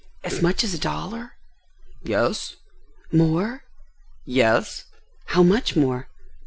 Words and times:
"As 0.23 0.41
much 0.41 0.63
as 0.63 0.73
a 0.73 0.79
dollar?" 0.79 1.33
"Yes." 2.01 2.55
"More?" 3.11 3.65
"Yes." 4.25 4.85
"How 5.25 5.43
much 5.43 5.75
more?" 5.75 6.07